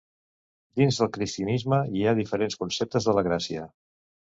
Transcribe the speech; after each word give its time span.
Dins 0.81 0.97
del 1.01 1.11
cristianisme 1.19 1.81
hi 1.95 2.03
ha 2.13 2.17
diferents 2.23 2.61
conceptes 2.67 3.11
de 3.13 3.19
la 3.21 3.31
gràcia. 3.33 3.73